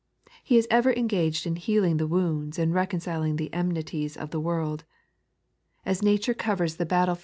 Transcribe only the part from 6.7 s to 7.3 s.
the battlefield 3.